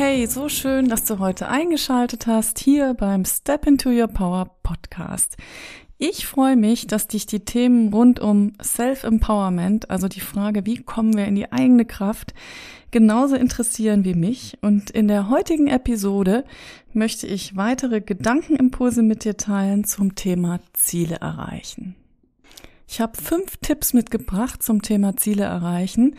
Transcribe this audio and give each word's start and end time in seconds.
Hey, 0.00 0.28
so 0.28 0.48
schön, 0.48 0.88
dass 0.88 1.06
du 1.06 1.18
heute 1.18 1.48
eingeschaltet 1.48 2.28
hast 2.28 2.60
hier 2.60 2.94
beim 2.94 3.24
Step 3.24 3.66
into 3.66 3.90
Your 3.90 4.06
Power 4.06 4.48
Podcast. 4.62 5.36
Ich 5.98 6.24
freue 6.24 6.54
mich, 6.54 6.86
dass 6.86 7.08
dich 7.08 7.26
die 7.26 7.44
Themen 7.44 7.92
rund 7.92 8.20
um 8.20 8.52
Self-Empowerment, 8.62 9.90
also 9.90 10.06
die 10.06 10.20
Frage, 10.20 10.64
wie 10.66 10.84
kommen 10.84 11.16
wir 11.16 11.24
in 11.24 11.34
die 11.34 11.50
eigene 11.50 11.84
Kraft, 11.84 12.32
genauso 12.92 13.34
interessieren 13.34 14.04
wie 14.04 14.14
mich. 14.14 14.56
Und 14.60 14.90
in 14.90 15.08
der 15.08 15.30
heutigen 15.30 15.66
Episode 15.66 16.44
möchte 16.92 17.26
ich 17.26 17.56
weitere 17.56 18.00
Gedankenimpulse 18.00 19.02
mit 19.02 19.24
dir 19.24 19.36
teilen 19.36 19.82
zum 19.82 20.14
Thema 20.14 20.60
Ziele 20.74 21.16
erreichen. 21.16 21.96
Ich 22.86 23.00
habe 23.00 23.20
fünf 23.20 23.56
Tipps 23.56 23.94
mitgebracht 23.94 24.62
zum 24.62 24.80
Thema 24.80 25.16
Ziele 25.16 25.44
erreichen, 25.44 26.14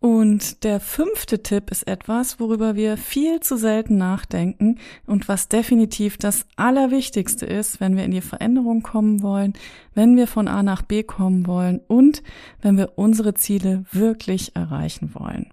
und 0.00 0.62
der 0.62 0.78
fünfte 0.78 1.42
Tipp 1.42 1.72
ist 1.72 1.88
etwas, 1.88 2.38
worüber 2.38 2.76
wir 2.76 2.96
viel 2.96 3.40
zu 3.40 3.56
selten 3.56 3.96
nachdenken 3.96 4.78
und 5.06 5.26
was 5.26 5.48
definitiv 5.48 6.18
das 6.18 6.46
Allerwichtigste 6.54 7.46
ist, 7.46 7.80
wenn 7.80 7.96
wir 7.96 8.04
in 8.04 8.12
die 8.12 8.20
Veränderung 8.20 8.82
kommen 8.82 9.22
wollen, 9.22 9.54
wenn 9.94 10.16
wir 10.16 10.28
von 10.28 10.46
A 10.46 10.62
nach 10.62 10.82
B 10.82 11.02
kommen 11.02 11.48
wollen 11.48 11.80
und 11.88 12.22
wenn 12.62 12.76
wir 12.76 12.92
unsere 12.96 13.34
Ziele 13.34 13.84
wirklich 13.90 14.54
erreichen 14.54 15.14
wollen. 15.14 15.52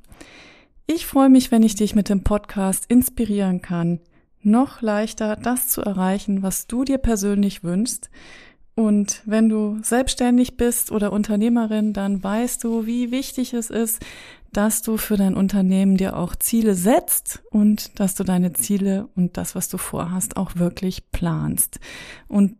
Ich 0.85 1.07
freue 1.07 1.29
mich, 1.29 1.51
wenn 1.51 1.63
ich 1.63 1.73
dich 1.73 1.95
mit 1.95 2.09
dem 2.09 2.23
Podcast 2.23 2.85
inspirieren 2.87 3.63
kann, 3.63 3.99
noch 4.43 4.83
leichter 4.83 5.35
das 5.37 5.69
zu 5.69 5.81
erreichen, 5.81 6.43
was 6.43 6.67
du 6.67 6.83
dir 6.83 6.99
persönlich 6.99 7.63
wünschst 7.63 8.11
und 8.75 9.21
wenn 9.25 9.47
du 9.47 9.79
selbstständig 9.81 10.57
bist 10.57 10.91
oder 10.91 11.13
Unternehmerin, 11.13 11.93
dann 11.93 12.21
weißt 12.21 12.61
du, 12.63 12.85
wie 12.85 13.09
wichtig 13.09 13.53
es 13.53 13.69
ist, 13.69 14.01
dass 14.51 14.81
du 14.81 14.97
für 14.97 15.15
dein 15.15 15.35
Unternehmen 15.35 15.95
dir 15.95 16.17
auch 16.17 16.35
Ziele 16.35 16.75
setzt 16.75 17.41
und 17.51 17.99
dass 17.99 18.15
du 18.15 18.25
deine 18.25 18.51
Ziele 18.51 19.07
und 19.15 19.37
das, 19.37 19.55
was 19.55 19.69
du 19.69 19.77
vorhast, 19.77 20.35
auch 20.35 20.57
wirklich 20.57 21.09
planst. 21.11 21.79
Und 22.27 22.57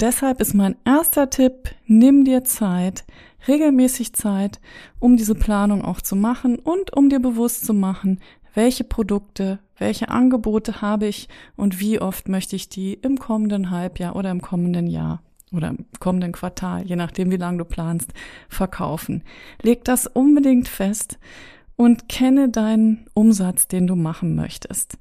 deshalb 0.00 0.40
ist 0.40 0.54
mein 0.54 0.76
erster 0.86 1.28
Tipp, 1.28 1.74
nimm 1.86 2.24
dir 2.24 2.42
Zeit, 2.44 3.04
regelmäßig 3.46 4.14
Zeit, 4.14 4.60
um 4.98 5.18
diese 5.18 5.34
Planung 5.34 5.84
auch 5.84 6.00
zu 6.00 6.16
machen 6.16 6.58
und 6.58 6.96
um 6.96 7.10
dir 7.10 7.20
bewusst 7.20 7.66
zu 7.66 7.74
machen, 7.74 8.20
welche 8.54 8.84
Produkte, 8.84 9.58
welche 9.76 10.08
Angebote 10.08 10.80
habe 10.80 11.06
ich 11.06 11.28
und 11.56 11.80
wie 11.80 12.00
oft 12.00 12.28
möchte 12.28 12.56
ich 12.56 12.70
die 12.70 12.94
im 12.94 13.18
kommenden 13.18 13.70
Halbjahr 13.70 14.16
oder 14.16 14.30
im 14.30 14.40
kommenden 14.40 14.86
Jahr 14.86 15.22
oder 15.52 15.68
im 15.68 15.86
kommenden 15.98 16.32
Quartal, 16.32 16.86
je 16.86 16.96
nachdem, 16.96 17.30
wie 17.30 17.36
lange 17.36 17.58
du 17.58 17.64
planst, 17.64 18.12
verkaufen. 18.48 19.22
Leg 19.62 19.84
das 19.84 20.06
unbedingt 20.06 20.68
fest 20.68 21.18
und 21.76 22.08
kenne 22.08 22.48
deinen 22.48 23.06
Umsatz, 23.14 23.66
den 23.66 23.86
du 23.86 23.96
machen 23.96 24.36
möchtest. 24.36 24.98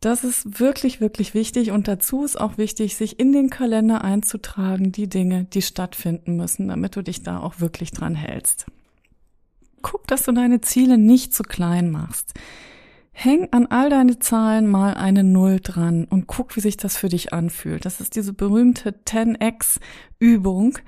Das 0.00 0.24
ist 0.24 0.58
wirklich, 0.58 1.00
wirklich 1.00 1.32
wichtig 1.32 1.70
und 1.70 1.86
dazu 1.86 2.24
ist 2.24 2.40
auch 2.40 2.58
wichtig, 2.58 2.96
sich 2.96 3.20
in 3.20 3.32
den 3.32 3.50
Kalender 3.50 4.02
einzutragen, 4.02 4.90
die 4.90 5.08
Dinge, 5.08 5.44
die 5.44 5.62
stattfinden 5.62 6.36
müssen, 6.36 6.68
damit 6.68 6.96
du 6.96 7.02
dich 7.02 7.22
da 7.22 7.38
auch 7.38 7.60
wirklich 7.60 7.92
dran 7.92 8.16
hältst. 8.16 8.66
Guck, 9.80 10.06
dass 10.08 10.24
du 10.24 10.32
deine 10.32 10.60
Ziele 10.60 10.98
nicht 10.98 11.32
zu 11.32 11.44
klein 11.44 11.90
machst. 11.90 12.34
Häng 13.12 13.48
an 13.52 13.66
all 13.66 13.90
deine 13.90 14.18
Zahlen 14.18 14.66
mal 14.66 14.94
eine 14.94 15.22
Null 15.22 15.60
dran 15.60 16.04
und 16.04 16.26
guck, 16.26 16.56
wie 16.56 16.60
sich 16.60 16.76
das 16.76 16.96
für 16.96 17.08
dich 17.08 17.32
anfühlt. 17.32 17.84
Das 17.84 18.00
ist 18.00 18.16
diese 18.16 18.32
berühmte 18.32 18.90
10x-Übung. 19.06 20.78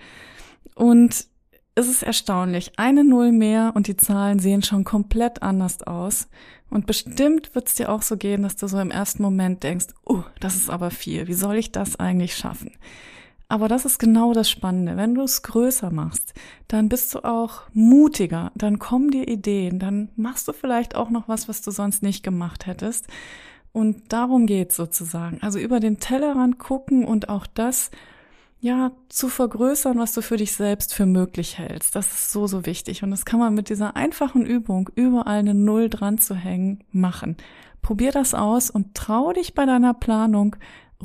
Und 0.75 1.27
es 1.75 1.89
ist 1.89 2.03
erstaunlich. 2.03 2.73
Eine 2.77 3.05
Null 3.05 3.33
mehr 3.33 3.73
und 3.75 3.89
die 3.89 3.97
Zahlen 3.97 4.39
sehen 4.39 4.63
schon 4.63 4.85
komplett 4.85 5.43
anders 5.43 5.83
aus. 5.83 6.29
Und 6.71 6.87
bestimmt 6.87 7.55
wird 7.55 7.69
es 7.69 7.75
dir 7.75 7.91
auch 7.91 8.03
so 8.03 8.17
gehen, 8.17 8.43
dass 8.43 8.57
du 8.57 8.69
so 8.69 8.79
im 8.79 8.91
ersten 8.91 9.23
Moment 9.23 9.63
denkst, 9.63 9.87
oh, 10.05 10.23
das 10.41 10.57
ist 10.57 10.71
aber 10.71 10.91
viel. 10.91 11.29
Wie 11.29 11.35
soll 11.35 11.57
ich 11.57 11.73
das 11.73 12.01
eigentlich 12.01 12.37
schaffen? 12.37 12.73
Aber 13.49 13.69
das 13.69 13.85
ist 13.85 13.99
genau 13.99 14.33
das 14.33 14.51
Spannende. 14.51 14.97
Wenn 14.97 15.15
du 15.15 15.23
es 15.23 15.43
größer 15.43 15.91
machst, 15.91 16.33
dann 16.67 16.89
bist 16.89 17.15
du 17.15 17.25
auch 17.25 17.63
mutiger, 17.73 18.51
dann 18.55 18.79
kommen 18.79 19.11
dir 19.11 19.29
Ideen, 19.29 19.79
dann 19.79 20.09
machst 20.17 20.49
du 20.49 20.53
vielleicht 20.53 20.95
auch 20.97 21.11
noch 21.11 21.29
was, 21.29 21.49
was 21.49 21.61
du 21.61 21.71
sonst 21.71 22.03
nicht 22.03 22.23
gemacht 22.23 22.67
hättest. 22.67 23.07
Und 23.73 24.13
darum 24.13 24.47
geht's 24.47 24.77
sozusagen. 24.77 25.39
Also 25.43 25.59
über 25.59 25.81
den 25.81 25.99
Tellerrand 25.99 26.59
gucken 26.59 27.05
und 27.05 27.29
auch 27.29 27.47
das, 27.47 27.91
ja, 28.61 28.93
zu 29.09 29.29
vergrößern, 29.29 29.99
was 29.99 30.15
du 30.15 30.23
für 30.23 30.37
dich 30.37 30.53
selbst 30.53 30.95
für 30.95 31.07
möglich 31.07 31.59
hältst. 31.59 31.95
Das 31.95 32.07
ist 32.07 32.31
so, 32.31 32.47
so 32.47 32.65
wichtig. 32.65 33.03
Und 33.03 33.11
das 33.11 33.25
kann 33.25 33.41
man 33.41 33.53
mit 33.53 33.69
dieser 33.69 33.95
einfachen 33.97 34.47
Übung, 34.47 34.89
überall 34.95 35.41
eine 35.41 35.55
Null 35.55 35.91
dran 35.91 36.19
zu 36.19 36.35
hängen, 36.35 36.83
machen. 36.93 37.37
Probier 37.83 38.13
das 38.13 38.33
aus 38.33 38.71
und 38.71 38.95
trau 38.95 39.33
dich 39.33 39.55
bei 39.55 39.67
deiner 39.67 39.93
Planung, 39.93 40.57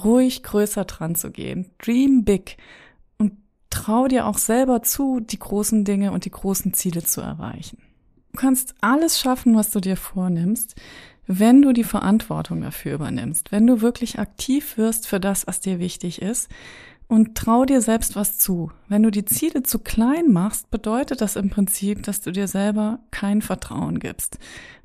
ruhig 0.03 0.43
größer 0.43 0.85
dran 0.85 1.15
zu 1.15 1.31
gehen. 1.31 1.71
Dream 1.77 2.23
big 2.23 2.57
und 3.17 3.33
trau 3.69 4.07
dir 4.07 4.25
auch 4.25 4.37
selber 4.37 4.81
zu, 4.81 5.19
die 5.19 5.39
großen 5.39 5.85
Dinge 5.85 6.11
und 6.11 6.25
die 6.25 6.31
großen 6.31 6.73
Ziele 6.73 7.03
zu 7.03 7.21
erreichen. 7.21 7.77
Du 8.31 8.39
kannst 8.39 8.75
alles 8.81 9.19
schaffen, 9.19 9.55
was 9.55 9.71
du 9.71 9.79
dir 9.79 9.97
vornimmst, 9.97 10.75
wenn 11.25 11.61
du 11.61 11.73
die 11.73 11.83
Verantwortung 11.83 12.61
dafür 12.61 12.95
übernimmst, 12.95 13.51
wenn 13.51 13.67
du 13.67 13.81
wirklich 13.81 14.17
aktiv 14.17 14.77
wirst 14.77 15.07
für 15.07 15.19
das, 15.19 15.45
was 15.45 15.59
dir 15.59 15.79
wichtig 15.79 16.21
ist 16.21 16.49
und 17.09 17.35
trau 17.35 17.65
dir 17.65 17.81
selbst 17.81 18.15
was 18.15 18.37
zu. 18.37 18.71
Wenn 18.87 19.03
du 19.03 19.09
die 19.09 19.25
Ziele 19.25 19.63
zu 19.63 19.79
klein 19.79 20.31
machst, 20.31 20.69
bedeutet 20.69 21.21
das 21.21 21.35
im 21.35 21.49
Prinzip, 21.49 22.03
dass 22.03 22.21
du 22.21 22.31
dir 22.31 22.47
selber 22.47 22.99
kein 23.09 23.41
Vertrauen 23.41 23.99
gibst. 23.99 24.37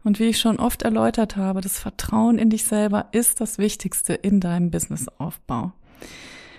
Und 0.03 0.19
wie 0.19 0.25
ich 0.25 0.41
schon 0.41 0.59
oft 0.59 0.83
erläutert 0.83 1.37
habe, 1.37 1.61
das 1.61 1.79
Vertrauen 1.79 2.39
in 2.39 2.49
dich 2.49 2.65
selber 2.65 3.07
ist 3.13 3.43
das 3.43 3.59
Wichtigste 3.59 4.15
in 4.15 4.41
deinem 4.41 4.71
Businessaufbau. 4.71 5.73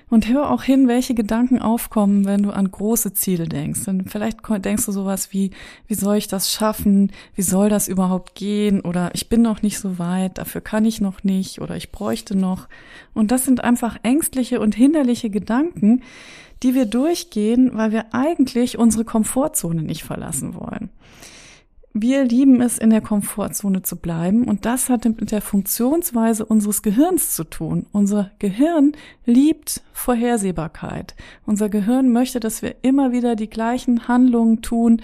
Und 0.08 0.28
hör 0.30 0.52
auch 0.52 0.62
hin, 0.62 0.88
welche 0.88 1.16
Gedanken 1.16 1.60
aufkommen, 1.60 2.26
wenn 2.26 2.44
du 2.44 2.52
an 2.52 2.70
große 2.70 3.14
Ziele 3.14 3.48
denkst. 3.48 3.88
Und 3.88 4.12
vielleicht 4.12 4.38
denkst 4.48 4.86
du 4.86 4.92
sowas 4.92 5.34
wie, 5.34 5.50
wie 5.88 5.96
soll 5.96 6.18
ich 6.18 6.28
das 6.28 6.52
schaffen? 6.52 7.12
Wie 7.34 7.42
soll 7.42 7.70
das 7.70 7.88
überhaupt 7.88 8.36
gehen? 8.36 8.82
Oder 8.82 9.10
ich 9.16 9.30
bin 9.30 9.42
noch 9.42 9.64
nicht 9.64 9.80
so 9.80 9.98
weit, 9.98 10.38
dafür 10.38 10.62
kann 10.62 10.86
ich 10.86 11.02
noch 11.02 11.24
nicht 11.24 11.60
oder 11.60 11.76
ich 11.76 11.92
bräuchte 11.92 12.38
noch. 12.38 12.68
Und 13.14 13.32
das 13.32 13.46
sind 13.46 13.64
einfach 13.64 13.98
ängstliche 14.04 14.60
und 14.60 14.76
hinderliche 14.76 15.32
Gedanken, 15.32 16.04
die 16.62 16.76
wir 16.76 16.86
durchgehen, 16.86 17.72
weil 17.74 17.92
wir 17.92 18.14
eigentlich 18.14 18.78
unsere 18.78 19.06
Komfortzone 19.06 19.82
nicht 19.82 20.04
verlassen 20.04 20.54
wollen. 20.54 20.90
Wir 21.98 22.26
lieben 22.26 22.60
es, 22.60 22.78
in 22.78 22.90
der 22.90 23.00
Komfortzone 23.00 23.82
zu 23.82 23.96
bleiben 23.96 24.44
und 24.44 24.66
das 24.66 24.90
hat 24.90 25.06
mit 25.06 25.32
der 25.32 25.42
Funktionsweise 25.42 26.46
unseres 26.46 26.82
Gehirns 26.82 27.34
zu 27.34 27.46
tun. 27.46 27.86
Unser 27.94 28.32
Gehirn 28.38 28.92
liebt 29.26 29.82
Vorhersehbarkeit. 29.94 31.16
Unser 31.46 31.70
Gehirn 31.70 32.12
möchte, 32.12 32.42
dass 32.42 32.62
wir 32.62 32.76
immer 32.82 33.14
wieder 33.14 33.38
die 33.38 33.50
gleichen 33.50 34.10
Handlungen 34.10 34.62
tun, 34.62 35.02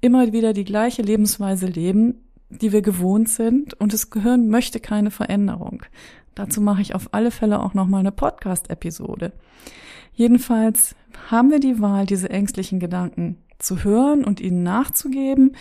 immer 0.00 0.32
wieder 0.32 0.54
die 0.54 0.64
gleiche 0.64 1.02
Lebensweise 1.02 1.66
leben, 1.66 2.22
die 2.48 2.72
wir 2.72 2.80
gewohnt 2.80 3.28
sind 3.28 3.74
und 3.74 3.92
das 3.92 4.08
Gehirn 4.08 4.48
möchte 4.48 4.80
keine 4.80 5.10
Veränderung. 5.10 5.82
Dazu 6.34 6.62
mache 6.62 6.80
ich 6.80 6.94
auf 6.94 7.10
alle 7.12 7.30
Fälle 7.30 7.60
auch 7.60 7.74
noch 7.74 7.86
mal 7.86 7.98
eine 7.98 8.10
Podcast-Episode. 8.10 9.32
Jedenfalls 10.14 10.94
haben 11.30 11.50
wir 11.50 11.60
die 11.60 11.78
Wahl, 11.78 12.06
diese 12.06 12.30
ängstlichen 12.30 12.80
Gedanken 12.80 13.36
zu 13.58 13.84
hören 13.84 14.24
und 14.24 14.40
ihnen 14.40 14.62
nachzugeben 14.62 15.56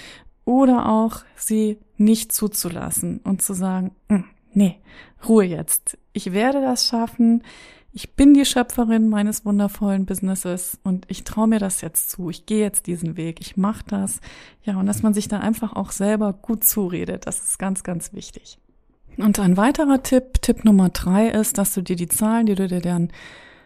oder 0.52 0.90
auch 0.90 1.22
sie 1.36 1.80
nicht 1.96 2.34
zuzulassen 2.34 3.22
und 3.24 3.42
zu 3.42 3.54
sagen, 3.54 3.96
hm, 4.10 4.26
nee, 4.54 4.80
Ruhe 5.28 5.46
jetzt. 5.46 5.98
Ich 6.12 6.34
werde 6.34 6.60
das 6.62 6.88
schaffen. 6.88 7.44
Ich 7.94 8.16
bin 8.16 8.34
die 8.34 8.46
Schöpferin 8.46 9.10
meines 9.10 9.46
wundervollen 9.46 10.06
Businesses 10.06 10.78
und 10.84 11.06
ich 11.08 11.24
traue 11.24 11.48
mir 11.48 11.60
das 11.60 11.80
jetzt 11.80 12.10
zu. 12.10 12.30
Ich 12.30 12.46
gehe 12.46 12.60
jetzt 12.60 12.88
diesen 12.88 13.16
Weg. 13.16 13.40
Ich 13.40 13.56
mache 13.56 13.84
das. 13.88 14.20
Ja, 14.64 14.78
und 14.78 14.88
dass 14.88 15.04
man 15.04 15.14
sich 15.14 15.30
da 15.30 15.40
einfach 15.40 15.74
auch 15.74 15.92
selber 15.92 16.34
gut 16.34 16.66
zuredet, 16.66 17.28
das 17.28 17.42
ist 17.42 17.58
ganz, 17.58 17.84
ganz 17.84 18.12
wichtig. 18.12 18.60
Und 19.18 19.40
ein 19.40 19.56
weiterer 19.56 20.04
Tipp, 20.04 20.42
Tipp 20.42 20.66
Nummer 20.66 20.90
drei 20.90 21.28
ist, 21.28 21.58
dass 21.58 21.74
du 21.74 21.82
dir 21.82 21.96
die 21.96 22.08
Zahlen, 22.08 22.46
die 22.46 22.56
du 22.56 22.68
dir 22.68 22.82
dann 22.82 23.10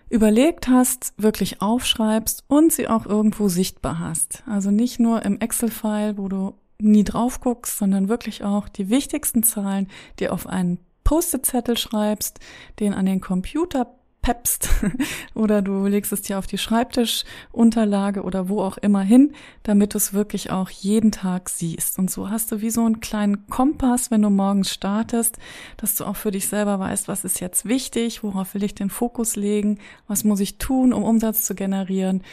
überlegt 0.09 0.67
hast, 0.67 1.13
wirklich 1.17 1.61
aufschreibst 1.61 2.43
und 2.47 2.71
sie 2.71 2.87
auch 2.87 3.07
irgendwo 3.07 3.47
sichtbar 3.47 3.99
hast. 3.99 4.43
Also 4.47 4.69
nicht 4.69 4.99
nur 4.99 5.23
im 5.23 5.39
Excel-File, 5.39 6.17
wo 6.17 6.27
du 6.29 6.53
nie 6.79 7.03
drauf 7.03 7.39
guckst, 7.39 7.77
sondern 7.77 8.09
wirklich 8.09 8.43
auch 8.43 8.69
die 8.69 8.89
wichtigsten 8.89 9.43
Zahlen, 9.43 9.87
die 10.19 10.29
auf 10.29 10.47
ein 10.47 10.79
Post-it-Zettel 11.03 11.77
schreibst, 11.77 12.39
den 12.79 12.93
an 12.93 13.05
den 13.05 13.21
Computer 13.21 13.95
peppst 14.25 14.69
oder 15.35 15.61
du 15.61 15.85
legst 15.85 16.11
es 16.11 16.23
dir 16.23 16.39
auf 16.39 16.47
die 16.47 16.57
Schreibtischunterlage 16.57 18.23
oder 18.23 18.49
wo 18.49 18.61
auch 18.61 18.77
immer 18.79 19.01
hin, 19.01 19.33
damit 19.61 19.93
du 19.93 19.97
es 19.97 20.13
wirklich 20.13 20.49
auch 20.49 20.71
jeden 20.71 21.11
Tag 21.11 21.47
siehst. 21.47 21.99
Und 21.99 22.09
so 22.09 22.31
hast 22.31 22.51
du 22.51 22.59
wie 22.59 22.71
so 22.71 22.83
einen 22.83 23.01
kleinen 23.01 23.45
Kompass, 23.47 24.09
wenn 24.09 24.23
du 24.23 24.31
morgens 24.31 24.71
startest, 24.71 25.37
dass 25.77 25.93
du 25.95 26.05
auch 26.05 26.15
für 26.15 26.31
dich 26.31 26.47
selber 26.47 26.79
weißt, 26.79 27.07
was 27.07 27.23
ist 27.23 27.39
jetzt 27.39 27.65
wichtig, 27.65 28.23
worauf 28.23 28.55
will 28.55 28.63
ich 28.63 28.73
den 28.73 28.89
Fokus 28.89 29.35
legen, 29.35 29.77
was 30.07 30.23
muss 30.23 30.39
ich 30.39 30.57
tun, 30.57 30.91
um 30.91 31.03
Umsatz 31.03 31.43
zu 31.43 31.53
generieren. 31.53 32.23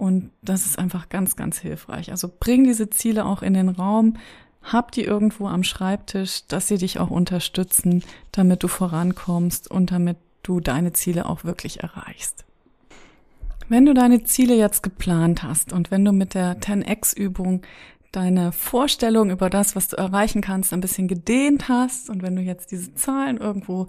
Und 0.00 0.30
das 0.40 0.64
ist 0.64 0.78
einfach 0.78 1.10
ganz, 1.10 1.36
ganz 1.36 1.58
hilfreich. 1.58 2.10
Also 2.10 2.30
bring 2.40 2.64
diese 2.64 2.88
Ziele 2.88 3.26
auch 3.26 3.42
in 3.42 3.52
den 3.52 3.68
Raum, 3.68 4.16
hab 4.62 4.92
die 4.92 5.04
irgendwo 5.04 5.46
am 5.46 5.62
Schreibtisch, 5.62 6.46
dass 6.46 6.68
sie 6.68 6.78
dich 6.78 6.98
auch 6.98 7.10
unterstützen, 7.10 8.02
damit 8.32 8.62
du 8.62 8.68
vorankommst 8.68 9.70
und 9.70 9.92
damit 9.92 10.16
du 10.42 10.60
deine 10.60 10.94
Ziele 10.94 11.26
auch 11.26 11.44
wirklich 11.44 11.80
erreichst. 11.80 12.46
Wenn 13.68 13.84
du 13.84 13.92
deine 13.92 14.24
Ziele 14.24 14.56
jetzt 14.56 14.82
geplant 14.82 15.42
hast 15.42 15.70
und 15.70 15.90
wenn 15.90 16.02
du 16.02 16.12
mit 16.12 16.32
der 16.32 16.58
10x-Übung 16.58 17.60
deine 18.10 18.52
Vorstellung 18.52 19.28
über 19.28 19.50
das, 19.50 19.76
was 19.76 19.88
du 19.88 19.96
erreichen 19.96 20.40
kannst, 20.40 20.72
ein 20.72 20.80
bisschen 20.80 21.08
gedehnt 21.08 21.68
hast 21.68 22.08
und 22.08 22.22
wenn 22.22 22.36
du 22.36 22.40
jetzt 22.40 22.72
diese 22.72 22.94
Zahlen 22.94 23.36
irgendwo 23.36 23.88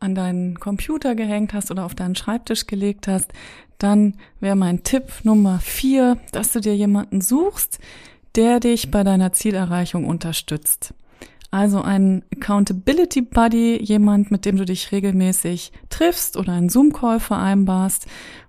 an 0.00 0.14
deinen 0.14 0.60
Computer 0.60 1.14
gehängt 1.14 1.54
hast 1.54 1.70
oder 1.70 1.86
auf 1.86 1.94
deinen 1.94 2.14
Schreibtisch 2.14 2.66
gelegt 2.66 3.08
hast, 3.08 3.32
dann 3.78 4.14
wäre 4.40 4.56
mein 4.56 4.82
Tipp 4.82 5.04
Nummer 5.22 5.58
vier, 5.60 6.18
dass 6.32 6.52
du 6.52 6.60
dir 6.60 6.74
jemanden 6.74 7.20
suchst, 7.20 7.78
der 8.34 8.60
dich 8.60 8.90
bei 8.90 9.04
deiner 9.04 9.32
Zielerreichung 9.32 10.04
unterstützt. 10.06 10.94
Also 11.50 11.80
ein 11.80 12.22
Accountability 12.34 13.22
Buddy, 13.22 13.82
jemand, 13.82 14.30
mit 14.30 14.44
dem 14.44 14.56
du 14.56 14.64
dich 14.64 14.92
regelmäßig 14.92 15.72
triffst 15.88 16.36
oder 16.36 16.52
einen 16.52 16.68
Zoom-Call 16.68 17.20
vereinbarst 17.20 18.06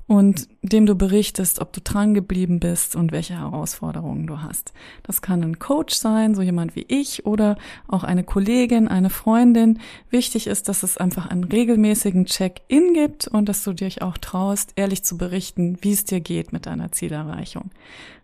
und 0.07 0.48
dem 0.62 0.86
du 0.86 0.95
berichtest, 0.95 1.59
ob 1.59 1.74
du 1.74 1.81
dran 1.81 2.13
geblieben 2.13 2.59
bist 2.59 2.95
und 2.95 3.12
welche 3.12 3.38
Herausforderungen 3.38 4.25
du 4.25 4.42
hast. 4.42 4.74
Das 5.04 5.21
kann 5.21 5.44
ein 5.44 5.59
Coach 5.59 5.95
sein, 5.95 6.33
so 6.33 6.42
jemand 6.42 6.75
wie 6.75 6.86
ich 6.88 7.25
oder 7.25 7.57
auch 7.88 8.06
eine 8.06 8.24
Kollegin, 8.24 8.88
eine 8.88 9.09
Freundin. 9.09 9.80
Wichtig 10.09 10.48
ist, 10.48 10.69
dass 10.69 10.83
es 10.83 10.98
einfach 10.98 11.25
einen 11.25 11.44
regelmäßigen 11.44 12.25
Check-in 12.25 12.94
gibt 12.94 13.27
und 13.27 13.50
dass 13.50 13.63
du 13.63 13.74
dich 13.74 14.01
auch 14.01 14.18
traust, 14.18 14.74
ehrlich 14.77 15.04
zu 15.04 15.18
berichten, 15.18 15.77
wie 15.81 15.92
es 15.92 16.06
dir 16.06 16.21
geht 16.21 16.54
mit 16.54 16.65
deiner 16.65 16.92
Zielerreichung. 16.94 17.71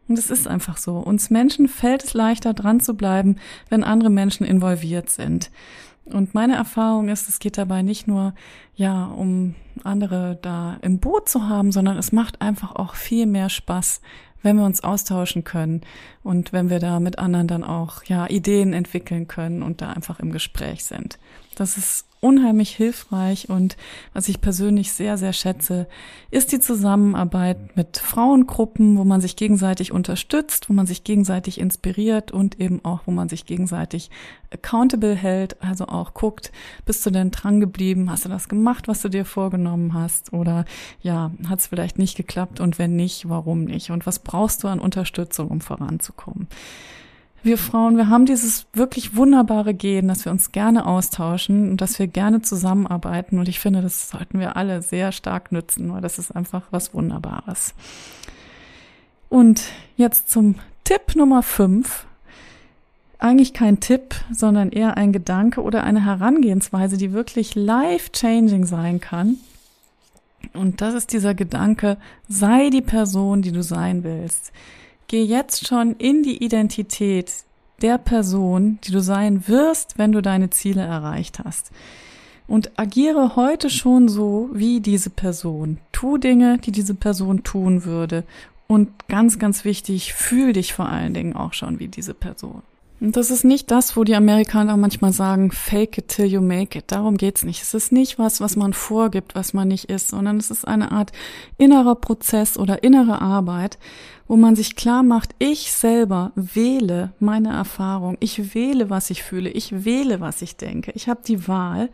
Und 0.08 0.18
es 0.18 0.30
ist 0.30 0.48
einfach 0.48 0.78
so. 0.78 0.98
Uns 0.98 1.30
Menschen 1.30 1.68
fällt 1.68 2.04
es 2.04 2.14
leichter, 2.14 2.54
dran 2.54 2.80
zu 2.80 2.94
bleiben, 2.96 3.38
wenn 3.70 3.84
andere 3.84 4.10
Menschen 4.10 4.46
involviert 4.46 5.10
sind. 5.10 5.50
Und 6.06 6.34
meine 6.34 6.56
Erfahrung 6.56 7.08
ist, 7.08 7.30
es 7.30 7.40
geht 7.40 7.58
dabei 7.58 7.82
nicht 7.82 8.08
nur, 8.08 8.34
ja, 8.76 9.06
um 9.06 9.56
andere 9.84 10.38
da 10.42 10.78
im 10.82 11.00
Boot 11.00 11.30
zu 11.30 11.48
haben, 11.48 11.72
sondern 11.72 11.98
es 11.98 12.12
macht 12.12 12.42
einfach 12.42 12.76
auch 12.76 12.96
viel 12.96 13.26
mehr 13.26 13.50
Spaß, 13.50 14.02
wenn 14.42 14.58
wir 14.58 14.66
uns 14.66 14.84
austauschen 14.84 15.46
können 15.46 15.82
und 16.22 16.52
wenn 16.52 16.70
wir 16.70 16.80
da 16.80 17.00
mit 17.00 17.20
anderen 17.20 17.48
dann 17.48 17.64
auch, 17.64 18.04
ja, 18.04 18.28
Ideen 18.28 18.74
entwickeln 18.74 19.28
können 19.28 19.64
und 19.64 19.82
da 19.82 19.92
einfach 19.92 20.20
im 20.20 20.32
Gespräch 20.32 20.84
sind. 20.84 21.18
Das 21.56 21.78
ist 21.78 22.06
unheimlich 22.24 22.72
hilfreich 22.76 23.50
und 23.50 23.76
was 24.14 24.30
ich 24.30 24.42
persönlich 24.42 24.94
sehr, 24.94 25.18
sehr 25.18 25.34
schätze, 25.34 25.88
ist 26.32 26.52
die 26.52 26.60
Zusammenarbeit 26.60 27.76
mit 27.76 27.98
Frauengruppen, 27.98 28.98
wo 28.98 29.04
man 29.04 29.22
sich 29.22 29.36
gegenseitig 29.36 29.92
unterstützt, 29.92 30.70
wo 30.70 30.74
man 30.74 30.88
sich 30.88 31.04
gegenseitig 31.04 31.60
inspiriert 31.60 32.32
und 32.32 32.60
eben 32.60 32.84
auch, 32.86 33.02
wo 33.06 33.12
man 33.12 33.28
sich 33.30 33.46
gegenseitig 33.46 34.10
accountable 34.52 35.16
hält, 35.16 35.62
also 35.62 35.88
auch 35.88 36.14
guckt, 36.14 36.52
bist 36.86 37.06
du 37.06 37.10
denn 37.10 37.32
dran 37.32 37.60
geblieben, 37.60 38.10
hast 38.10 38.26
du 38.26 38.30
das 38.30 38.48
gemacht, 38.48 38.88
was 38.88 39.02
du 39.02 39.10
dir 39.10 39.26
vorgenommen 39.26 39.94
hast? 39.94 40.32
Oder 40.32 40.66
ja, 41.02 41.32
hat 41.50 41.60
es 41.60 41.68
vielleicht 41.68 41.98
nicht 41.98 42.16
geklappt? 42.16 42.60
Und 42.60 42.80
wenn 42.80 42.96
nicht, 42.96 43.28
warum 43.28 43.66
nicht? 43.66 43.92
Und 43.92 44.06
was 44.06 44.20
brauchst 44.20 44.64
du 44.64 44.68
an 44.68 44.80
Unterstützung, 44.80 45.50
um 45.50 45.60
voranzukommen 45.60 46.48
wir 47.44 47.58
Frauen, 47.58 47.98
wir 47.98 48.10
haben 48.10 48.26
dieses 48.26 48.66
wirklich 48.74 49.16
wunderbare 49.16 49.74
Gen, 49.74 50.08
dass 50.08 50.26
wir 50.26 50.32
uns 50.32 50.52
gerne 50.52 50.86
austauschen 50.86 51.72
und 51.72 51.82
dass 51.82 52.00
wir 52.00 52.08
gerne 52.08 52.42
zusammenarbeiten. 52.42 53.40
Und 53.40 53.50
ich 53.50 53.60
finde, 53.60 53.82
das 53.82 54.10
sollten 54.10 54.40
wir 54.40 54.56
alle 54.56 54.82
sehr 54.82 55.12
stark 55.12 55.52
nützen, 55.52 55.92
weil 55.92 56.02
das 56.02 56.20
ist 56.20 56.36
einfach 56.36 56.64
was 56.72 56.94
Wunderbares. 56.94 57.74
Und 59.30 59.64
jetzt 59.98 60.30
zum 60.30 60.56
Tipp 60.84 61.16
Nummer 61.16 61.44
fünf. 61.44 62.06
Eigentlich 63.20 63.54
kein 63.54 63.80
Tipp, 63.80 64.16
sondern 64.32 64.70
eher 64.72 64.98
ein 64.98 65.14
Gedanke 65.14 65.62
oder 65.62 65.84
eine 65.84 66.04
Herangehensweise, 66.04 66.98
die 66.98 67.14
wirklich 67.14 67.56
life-changing 67.56 68.66
sein 68.66 69.00
kann. 69.00 69.38
Und 70.54 70.82
das 70.82 70.94
ist 70.94 71.14
dieser 71.14 71.34
Gedanke, 71.34 71.98
sei 72.28 72.70
die 72.70 72.82
Person, 72.82 73.42
die 73.42 73.54
du 73.54 73.64
sein 73.64 74.04
willst. 74.04 74.52
Geh 75.08 75.24
jetzt 75.24 75.68
schon 75.68 75.96
in 75.98 76.24
die 76.24 76.44
Identität 76.44 77.34
der 77.82 77.98
Person, 77.98 78.80
die 78.84 78.92
du 78.92 79.02
sein 79.02 79.48
wirst, 79.48 79.98
wenn 79.98 80.12
du 80.12 80.22
deine 80.22 80.50
Ziele 80.50 80.82
erreicht 80.82 81.40
hast. 81.44 81.72
Und 82.48 82.78
agiere 82.78 83.36
heute 83.36 83.70
schon 83.70 84.10
so 84.10 84.50
wie 84.54 84.80
diese 84.80 85.10
Person. 85.10 85.80
Tu 85.92 86.18
Dinge, 86.18 86.58
die 86.58 86.72
diese 86.72 86.94
Person 86.94 87.44
tun 87.44 87.86
würde. 87.86 88.24
Und 88.68 89.08
ganz, 89.08 89.40
ganz 89.40 89.66
wichtig, 89.66 90.14
fühl 90.14 90.54
dich 90.54 90.74
vor 90.74 90.90
allen 90.90 91.14
Dingen 91.14 91.36
auch 91.36 91.54
schon 91.54 91.80
wie 91.80 91.88
diese 91.88 92.14
Person. 92.14 92.64
Das 93.12 93.32
ist 93.32 93.44
nicht 93.44 93.70
das, 93.70 93.98
wo 93.98 94.06
die 94.06 94.16
Amerikaner 94.16 94.78
manchmal 94.78 95.12
sagen, 95.12 95.52
fake 95.52 95.98
it 95.98 96.08
till 96.08 96.26
you 96.26 96.40
make 96.40 96.80
it. 96.80 96.86
Darum 96.88 97.18
geht's 97.18 97.44
nicht. 97.44 97.62
Es 97.62 97.74
ist 97.74 97.92
nicht 97.92 98.18
was, 98.18 98.40
was 98.40 98.56
man 98.56 98.72
vorgibt, 98.72 99.36
was 99.36 99.54
man 99.54 99.68
nicht 99.68 99.90
ist, 99.90 100.08
sondern 100.08 100.38
es 100.38 100.50
ist 100.50 100.66
eine 100.66 100.94
Art 100.94 101.12
innerer 101.58 101.96
Prozess 101.96 102.58
oder 102.58 102.82
innere 102.82 103.22
Arbeit, 103.22 103.78
wo 104.26 104.38
man 104.38 104.56
sich 104.56 104.78
klar 104.78 105.04
macht, 105.04 105.36
ich 105.38 105.74
selber 105.74 106.32
wähle 106.36 107.12
meine 107.20 107.52
Erfahrung, 107.52 108.16
ich 108.22 108.56
wähle, 108.56 108.90
was 108.90 109.10
ich 109.10 109.22
fühle, 109.22 109.50
ich 109.50 109.84
wähle, 109.84 110.22
was 110.22 110.42
ich 110.42 110.56
denke. 110.56 110.94
Ich 110.96 111.10
habe 111.10 111.24
die 111.28 111.46
Wahl 111.46 111.90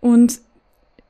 und 0.00 0.40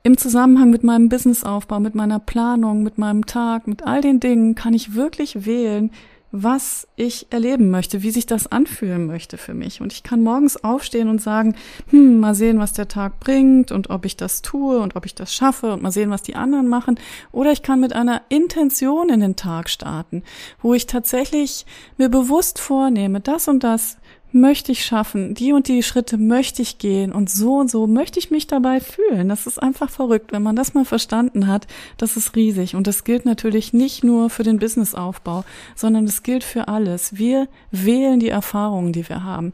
im 0.03 0.17
Zusammenhang 0.17 0.69
mit 0.69 0.85
meinem 0.85 1.09
Businessaufbau, 1.09 1.81
mit 1.81 1.93
meiner 1.93 2.19
Planung, 2.19 2.83
mit 2.83 2.97
meinem 2.97 3.25
Tag, 3.25 3.67
mit 3.67 3.83
all 3.83 3.99
den 3.99 4.21
Dingen 4.21 4.55
kann 4.55 4.73
ich 4.73 4.93
wirklich 4.93 5.45
wählen, 5.45 5.91
was 6.37 6.85
ich 6.97 7.27
erleben 7.29 7.69
möchte, 7.69 8.03
wie 8.03 8.11
sich 8.11 8.25
das 8.25 8.47
anfühlen 8.47 9.07
möchte 9.07 9.37
für 9.37 9.53
mich. 9.53 9.79
Und 9.79 9.93
ich 9.93 10.03
kann 10.03 10.21
morgens 10.21 10.61
aufstehen 10.61 11.07
und 11.07 11.21
sagen, 11.21 11.55
hm, 11.89 12.19
mal 12.19 12.35
sehen, 12.35 12.59
was 12.59 12.73
der 12.73 12.89
Tag 12.89 13.21
bringt 13.21 13.71
und 13.71 13.89
ob 13.89 14.03
ich 14.03 14.17
das 14.17 14.41
tue 14.41 14.79
und 14.79 14.97
ob 14.97 15.05
ich 15.05 15.15
das 15.15 15.33
schaffe 15.33 15.71
und 15.71 15.81
mal 15.81 15.91
sehen, 15.91 16.09
was 16.09 16.23
die 16.23 16.35
anderen 16.35 16.67
machen. 16.67 16.99
Oder 17.31 17.53
ich 17.53 17.61
kann 17.61 17.79
mit 17.79 17.93
einer 17.93 18.21
Intention 18.27 19.09
in 19.09 19.21
den 19.21 19.37
Tag 19.37 19.69
starten, 19.69 20.23
wo 20.61 20.73
ich 20.73 20.87
tatsächlich 20.87 21.65
mir 21.97 22.09
bewusst 22.09 22.59
vornehme, 22.59 23.21
das 23.21 23.47
und 23.47 23.63
das 23.63 23.97
möchte 24.35 24.73
ich 24.73 24.83
schaffen, 24.83 25.33
die 25.33 25.53
und 25.53 25.69
die 25.69 25.81
Schritte 25.81 26.17
möchte 26.17 26.61
ich 26.61 26.77
gehen 26.77 27.13
und 27.13 27.29
so 27.29 27.55
und 27.55 27.71
so 27.71 27.87
möchte 27.87 28.19
ich 28.19 28.31
mich 28.31 28.47
dabei 28.47 28.81
fühlen. 28.81 29.29
Das 29.29 29.47
ist 29.47 29.63
einfach 29.63 29.89
verrückt. 29.89 30.33
Wenn 30.33 30.43
man 30.43 30.57
das 30.57 30.73
mal 30.73 30.83
verstanden 30.83 31.47
hat, 31.47 31.67
das 31.97 32.17
ist 32.17 32.35
riesig. 32.35 32.75
Und 32.75 32.85
das 32.85 33.05
gilt 33.05 33.25
natürlich 33.25 33.71
nicht 33.71 34.03
nur 34.03 34.29
für 34.29 34.43
den 34.43 34.59
Businessaufbau, 34.59 35.45
sondern 35.73 36.05
das 36.05 36.21
gilt 36.21 36.43
für 36.43 36.67
alles. 36.67 37.17
Wir 37.17 37.47
wählen 37.71 38.19
die 38.19 38.29
Erfahrungen, 38.29 38.91
die 38.91 39.07
wir 39.07 39.23
haben. 39.23 39.53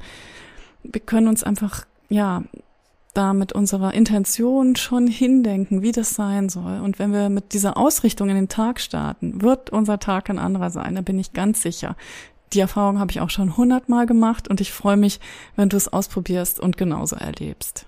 Wir 0.84 1.02
können 1.02 1.28
uns 1.28 1.44
einfach, 1.44 1.86
ja, 2.10 2.44
da 3.14 3.34
mit 3.34 3.54
unserer 3.54 3.94
Intention 3.94 4.76
schon 4.76 5.06
hindenken, 5.06 5.84
wie 5.84 5.92
das 5.92 6.16
sein 6.16 6.50
soll. 6.50 6.80
Und 6.80 6.98
wenn 6.98 7.14
wir 7.14 7.30
mit 7.30 7.54
dieser 7.54 7.78
Ausrichtung 7.78 8.30
in 8.30 8.36
den 8.36 8.50
Tag 8.50 8.80
starten, 8.80 9.44
wird 9.44 9.70
unser 9.70 10.00
Tag 10.00 10.30
ein 10.30 10.40
anderer 10.40 10.72
sein. 10.72 10.96
Da 10.96 11.02
bin 11.02 11.20
ich 11.20 11.34
ganz 11.34 11.62
sicher. 11.62 11.96
Die 12.54 12.60
Erfahrung 12.60 13.00
habe 13.00 13.12
ich 13.12 13.22
auch 13.22 13.30
schon 13.30 13.56
hundertmal 13.56 14.06
gemacht 14.06 14.48
und 14.48 14.60
ich 14.60 14.72
freue 14.74 14.98
mich, 14.98 15.20
wenn 15.56 15.70
du 15.70 15.78
es 15.78 15.88
ausprobierst 15.88 16.60
und 16.60 16.78
genauso 16.78 17.16
erlebst. 17.16 17.86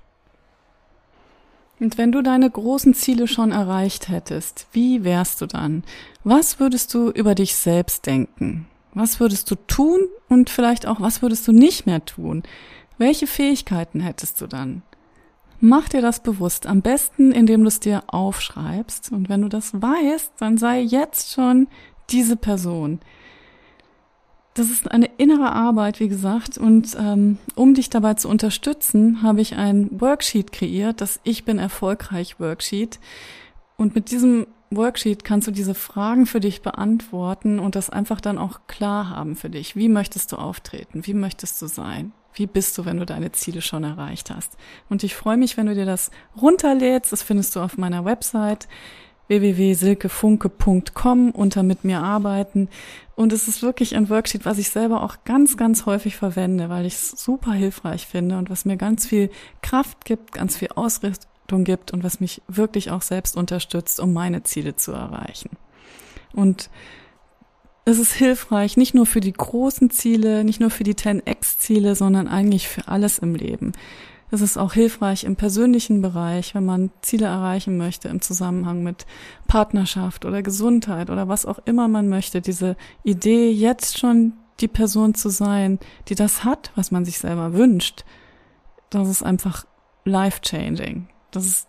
Und 1.80 1.98
wenn 1.98 2.12
du 2.12 2.22
deine 2.22 2.50
großen 2.50 2.94
Ziele 2.94 3.28
schon 3.28 3.52
erreicht 3.52 4.08
hättest, 4.08 4.68
wie 4.72 5.04
wärst 5.04 5.42
du 5.42 5.48
dann? 5.48 5.84
Was 6.24 6.60
würdest 6.60 6.94
du 6.94 7.10
über 7.10 7.36
dich 7.36 7.56
selbst 7.56 8.06
denken? 8.06 8.68
Was 8.94 9.20
würdest 9.20 9.50
du 9.52 9.56
tun 9.56 10.00
und 10.30 10.50
vielleicht 10.50 10.86
auch, 10.86 11.02
was 11.02 11.22
würdest 11.22 11.48
du 11.48 11.52
nicht 11.52 11.86
mehr 11.86 12.06
tun? 12.06 12.44
Welche 12.98 13.28
Fähigkeiten 13.28 14.00
hättest 14.00 14.40
du 14.40 14.48
dann? 14.48 14.84
Mach 15.60 15.90
dir 15.90 16.02
das 16.02 16.22
bewusst, 16.22 16.68
am 16.68 16.82
besten, 16.82 17.32
indem 17.32 17.62
du 17.62 17.68
es 17.68 17.80
dir 17.80 18.04
aufschreibst. 18.08 19.12
Und 19.12 19.30
wenn 19.30 19.42
du 19.42 19.50
das 19.50 19.74
weißt, 19.74 20.34
dann 20.38 20.58
sei 20.58 20.82
jetzt 20.82 21.34
schon 21.34 21.68
diese 22.10 22.36
Person, 22.36 23.00
das 24.54 24.70
ist 24.70 24.92
eine 24.92 25.10
innere 25.18 25.52
Arbeit, 25.52 26.00
wie 26.00 26.10
gesagt. 26.10 26.58
Und 26.58 26.96
ähm, 27.00 27.38
um 27.56 27.74
dich 27.74 27.90
dabei 27.90 28.14
zu 28.14 28.30
unterstützen, 28.30 29.24
habe 29.24 29.42
ich 29.42 29.56
ein 29.56 29.90
Worksheet 30.00 30.52
kreiert, 30.52 31.02
das 31.02 31.20
Ich 31.24 31.44
bin 31.44 31.60
erfolgreich 31.60 32.40
Worksheet. 32.40 33.00
Und 33.78 33.96
mit 33.96 34.12
diesem 34.12 34.46
Worksheet 34.70 35.24
kannst 35.24 35.48
du 35.48 35.52
diese 35.52 35.74
Fragen 35.74 36.26
für 36.26 36.40
dich 36.40 36.62
beantworten 36.62 37.60
und 37.60 37.76
das 37.76 37.90
einfach 37.90 38.22
dann 38.22 38.38
auch 38.38 38.62
klar 38.68 39.10
haben 39.10 39.36
für 39.36 39.50
dich. 39.50 39.76
Wie 39.76 39.90
möchtest 39.90 40.32
du 40.32 40.38
auftreten? 40.38 41.06
Wie 41.06 41.14
möchtest 41.14 41.62
du 41.62 41.68
sein? 41.68 42.12
Wie 42.36 42.48
bist 42.48 42.78
du, 42.78 42.86
wenn 42.86 42.98
du 42.98 43.06
deine 43.06 43.32
Ziele 43.32 43.62
schon 43.62 43.84
erreicht 43.84 44.32
hast? 44.32 44.58
Und 44.90 45.04
ich 45.04 45.16
freue 45.16 45.38
mich, 45.38 45.58
wenn 45.58 45.68
du 45.68 45.76
dir 45.76 45.86
das 45.86 46.10
runterlädst. 46.40 47.12
Das 47.12 47.24
findest 47.24 47.56
du 47.56 47.60
auf 47.60 47.78
meiner 47.78 48.06
Website 48.06 48.68
www.silkefunke.com 49.28 51.32
unter 51.32 51.64
mit 51.64 51.84
mir 51.84 52.00
arbeiten. 52.00 52.70
Und 53.16 53.34
es 53.34 53.48
ist 53.48 53.62
wirklich 53.62 53.96
ein 53.96 54.10
Worksheet, 54.10 54.46
was 54.46 54.58
ich 54.58 54.70
selber 54.70 55.04
auch 55.04 55.18
ganz, 55.26 55.58
ganz 55.58 55.86
häufig 55.86 56.16
verwende, 56.16 56.70
weil 56.70 56.86
ich 56.86 56.96
es 56.96 57.12
super 57.12 57.54
hilfreich 57.54 58.08
finde 58.08 58.38
und 58.38 58.50
was 58.50 58.66
mir 58.66 58.78
ganz 58.78 59.06
viel 59.06 59.30
Kraft 59.62 60.06
gibt, 60.06 60.34
ganz 60.34 60.58
viel 60.58 60.70
Ausrichtung 60.76 61.64
gibt 61.64 61.94
und 61.94 62.04
was 62.04 62.20
mich 62.20 62.42
wirklich 62.48 62.92
auch 62.92 63.02
selbst 63.02 63.38
unterstützt, 63.38 64.00
um 64.00 64.14
meine 64.14 64.44
Ziele 64.44 64.76
zu 64.76 64.92
erreichen. 64.92 65.52
Und 66.34 66.70
es 67.86 68.00
ist 68.00 68.14
hilfreich, 68.14 68.78
nicht 68.78 68.94
nur 68.94 69.06
für 69.06 69.20
die 69.20 69.34
großen 69.34 69.90
Ziele, 69.90 70.44
nicht 70.44 70.60
nur 70.60 70.70
für 70.70 70.84
die 70.84 70.96
10x-Ziele, 70.96 71.96
sondern 71.96 72.28
eigentlich 72.28 72.68
für 72.68 72.88
alles 72.88 73.20
im 73.20 73.36
Leben. 73.36 73.74
Es 74.34 74.42
ist 74.42 74.58
auch 74.58 74.74
hilfreich 74.74 75.26
im 75.26 75.36
persönlichen 75.36 76.02
Bereich, 76.02 76.56
wenn 76.56 76.66
man 76.66 76.90
Ziele 77.04 77.28
erreichen 77.28 77.78
möchte 77.78 78.08
im 78.08 78.20
Zusammenhang 78.20 78.82
mit 78.82 79.06
Partnerschaft 79.46 80.26
oder 80.26 80.42
Gesundheit 80.42 81.12
oder 81.12 81.28
was 81.28 81.46
auch 81.46 81.60
immer 81.66 81.88
man 81.88 82.10
möchte. 82.10 82.42
Diese 82.42 82.76
Idee, 83.04 83.52
jetzt 83.52 84.00
schon 84.00 84.34
die 84.60 84.68
Person 84.68 85.14
zu 85.14 85.30
sein, 85.30 85.78
die 86.08 86.16
das 86.16 86.44
hat, 86.44 86.72
was 86.74 86.90
man 86.90 87.06
sich 87.06 87.20
selber 87.20 87.54
wünscht, 87.54 88.06
das 88.90 89.08
ist 89.08 89.22
einfach 89.22 89.68
life-changing. 90.04 91.10
Das 91.30 91.46
ist, 91.46 91.68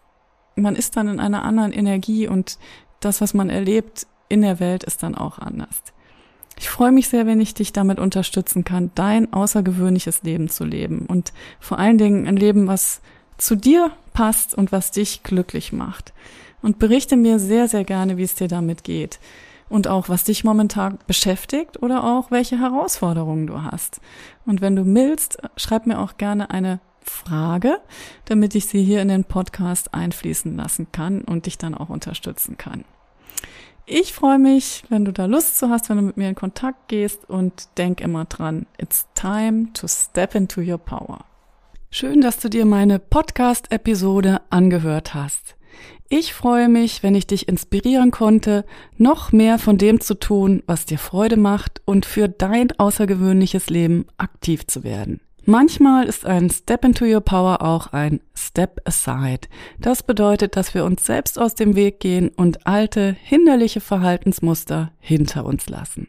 man 0.56 0.74
ist 0.74 0.96
dann 0.96 1.08
in 1.08 1.20
einer 1.20 1.42
anderen 1.42 1.70
Energie 1.70 2.28
und 2.28 2.58
das, 3.00 3.20
was 3.20 3.34
man 3.34 3.50
erlebt 3.50 4.06
in 4.30 4.40
der 4.40 4.58
Welt, 4.58 4.84
ist 4.84 5.02
dann 5.02 5.14
auch 5.14 5.38
anders. 5.38 5.82
Ich 6.56 6.68
freue 6.68 6.92
mich 6.92 7.08
sehr, 7.08 7.26
wenn 7.26 7.40
ich 7.40 7.54
dich 7.54 7.72
damit 7.72 7.98
unterstützen 7.98 8.64
kann, 8.64 8.90
dein 8.94 9.32
außergewöhnliches 9.32 10.22
Leben 10.22 10.48
zu 10.48 10.64
leben 10.64 11.06
und 11.06 11.32
vor 11.60 11.78
allen 11.78 11.98
Dingen 11.98 12.26
ein 12.26 12.36
Leben, 12.36 12.66
was 12.66 13.00
zu 13.38 13.56
dir 13.56 13.90
passt 14.12 14.54
und 14.54 14.72
was 14.72 14.90
dich 14.90 15.22
glücklich 15.22 15.72
macht. 15.72 16.12
Und 16.62 16.78
berichte 16.78 17.16
mir 17.16 17.38
sehr, 17.38 17.68
sehr 17.68 17.84
gerne, 17.84 18.16
wie 18.16 18.22
es 18.22 18.36
dir 18.36 18.48
damit 18.48 18.84
geht 18.84 19.18
und 19.68 19.88
auch, 19.88 20.08
was 20.08 20.24
dich 20.24 20.44
momentan 20.44 20.98
beschäftigt 21.06 21.82
oder 21.82 22.04
auch 22.04 22.30
welche 22.30 22.58
Herausforderungen 22.58 23.46
du 23.46 23.62
hast. 23.62 24.00
Und 24.46 24.60
wenn 24.60 24.76
du 24.76 24.84
willst, 24.86 25.38
schreib 25.56 25.86
mir 25.86 25.98
auch 25.98 26.16
gerne 26.16 26.50
eine 26.50 26.80
Frage, 27.02 27.80
damit 28.24 28.54
ich 28.54 28.66
sie 28.66 28.82
hier 28.82 29.02
in 29.02 29.08
den 29.08 29.24
Podcast 29.24 29.92
einfließen 29.92 30.56
lassen 30.56 30.86
kann 30.92 31.20
und 31.22 31.46
dich 31.46 31.58
dann 31.58 31.74
auch 31.74 31.90
unterstützen 31.90 32.56
kann. 32.56 32.84
Ich 33.86 34.14
freue 34.14 34.38
mich, 34.38 34.82
wenn 34.88 35.04
du 35.04 35.12
da 35.12 35.26
Lust 35.26 35.58
zu 35.58 35.68
hast, 35.68 35.90
wenn 35.90 35.98
du 35.98 36.02
mit 36.04 36.16
mir 36.16 36.30
in 36.30 36.34
Kontakt 36.34 36.88
gehst 36.88 37.28
und 37.28 37.68
denk 37.76 38.00
immer 38.00 38.24
dran, 38.24 38.64
it's 38.78 39.06
time 39.14 39.74
to 39.74 39.86
step 39.86 40.34
into 40.34 40.62
your 40.62 40.78
power. 40.78 41.26
Schön, 41.90 42.22
dass 42.22 42.38
du 42.38 42.48
dir 42.48 42.64
meine 42.64 42.98
Podcast-Episode 42.98 44.40
angehört 44.48 45.12
hast. 45.12 45.56
Ich 46.08 46.32
freue 46.32 46.70
mich, 46.70 47.02
wenn 47.02 47.14
ich 47.14 47.26
dich 47.26 47.46
inspirieren 47.46 48.10
konnte, 48.10 48.64
noch 48.96 49.32
mehr 49.32 49.58
von 49.58 49.76
dem 49.76 50.00
zu 50.00 50.14
tun, 50.14 50.62
was 50.66 50.86
dir 50.86 50.98
Freude 50.98 51.36
macht 51.36 51.82
und 51.84 52.06
für 52.06 52.26
dein 52.28 52.72
außergewöhnliches 52.72 53.68
Leben 53.68 54.06
aktiv 54.16 54.66
zu 54.66 54.82
werden. 54.82 55.20
Manchmal 55.46 56.06
ist 56.06 56.24
ein 56.24 56.48
Step 56.48 56.86
into 56.86 57.04
Your 57.04 57.20
Power 57.20 57.60
auch 57.60 57.88
ein 57.92 58.20
Step 58.34 58.80
Aside. 58.86 59.46
Das 59.78 60.02
bedeutet, 60.02 60.56
dass 60.56 60.72
wir 60.72 60.86
uns 60.86 61.04
selbst 61.04 61.38
aus 61.38 61.54
dem 61.54 61.76
Weg 61.76 62.00
gehen 62.00 62.30
und 62.34 62.66
alte, 62.66 63.14
hinderliche 63.22 63.80
Verhaltensmuster 63.80 64.92
hinter 65.00 65.44
uns 65.44 65.68
lassen. 65.68 66.08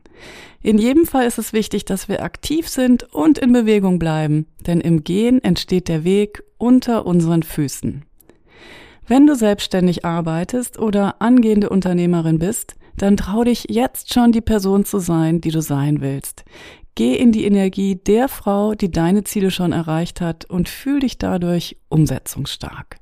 In 0.61 0.77
jedem 0.77 1.05
Fall 1.05 1.25
ist 1.27 1.37
es 1.37 1.51
wichtig, 1.51 1.83
dass 1.83 2.07
wir 2.07 2.23
aktiv 2.23 2.69
sind 2.69 3.13
und 3.13 3.37
in 3.37 3.51
Bewegung 3.51 3.99
bleiben, 3.99 4.47
denn 4.65 4.79
im 4.79 5.03
Gehen 5.03 5.43
entsteht 5.43 5.89
der 5.89 6.05
Weg 6.05 6.41
unter 6.57 7.05
unseren 7.05 7.43
Füßen. 7.43 8.05
Wenn 9.05 9.27
du 9.27 9.35
selbstständig 9.35 10.05
arbeitest 10.05 10.79
oder 10.79 11.21
angehende 11.21 11.69
Unternehmerin 11.69 12.39
bist, 12.39 12.75
dann 12.97 13.17
trau 13.17 13.43
dich 13.43 13.65
jetzt 13.69 14.13
schon 14.13 14.31
die 14.31 14.41
Person 14.41 14.85
zu 14.85 14.99
sein, 14.99 15.41
die 15.41 15.51
du 15.51 15.61
sein 15.61 15.99
willst. 15.99 16.45
Geh 16.95 17.15
in 17.15 17.33
die 17.33 17.43
Energie 17.43 17.95
der 17.95 18.29
Frau, 18.29 18.73
die 18.73 18.89
deine 18.89 19.25
Ziele 19.25 19.51
schon 19.51 19.73
erreicht 19.73 20.21
hat 20.21 20.45
und 20.45 20.69
fühl 20.69 21.01
dich 21.01 21.17
dadurch 21.17 21.75
umsetzungsstark. 21.89 22.97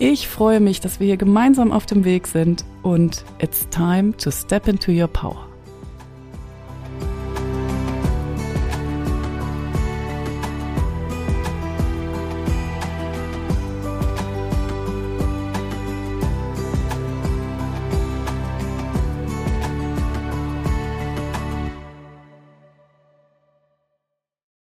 Ich 0.00 0.26
freue 0.26 0.58
mich, 0.58 0.80
dass 0.80 0.98
wir 0.98 1.06
hier 1.06 1.16
gemeinsam 1.16 1.70
auf 1.70 1.86
dem 1.86 2.04
Weg 2.04 2.26
sind 2.26 2.64
und 2.82 3.24
it's 3.38 3.68
time 3.68 4.16
to 4.16 4.32
step 4.32 4.66
into 4.66 4.90
your 4.90 5.06
power. 5.06 5.53